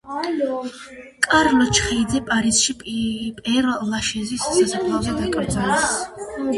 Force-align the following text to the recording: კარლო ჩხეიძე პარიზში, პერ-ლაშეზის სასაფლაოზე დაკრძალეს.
კარლო 1.27 1.67
ჩხეიძე 1.75 2.23
პარიზში, 2.31 2.77
პერ-ლაშეზის 2.83 4.51
სასაფლაოზე 4.59 5.19
დაკრძალეს. 5.23 5.91